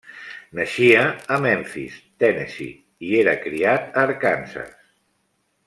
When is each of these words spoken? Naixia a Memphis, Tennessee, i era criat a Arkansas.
Naixia 0.59 1.03
a 1.35 1.37
Memphis, 1.43 1.99
Tennessee, 2.23 2.73
i 3.09 3.13
era 3.21 3.37
criat 3.45 3.87
a 3.91 4.07
Arkansas. 4.09 4.69